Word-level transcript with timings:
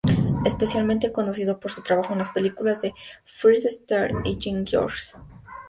Especialmente 0.45 1.11
conocido 1.11 1.59
por 1.59 1.69
su 1.71 1.83
trabajo 1.83 2.13
en 2.13 2.17
las 2.17 2.29
películas 2.29 2.81
de 2.81 2.95
Fred 3.23 3.67
Astaire 3.67 4.15
y 4.25 4.41
Ginger 4.41 4.79
Rogers. 4.81 5.15